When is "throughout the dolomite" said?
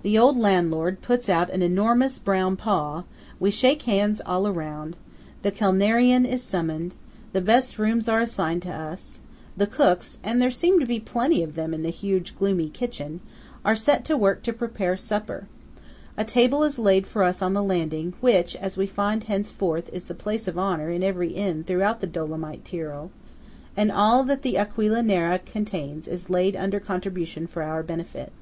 21.62-22.64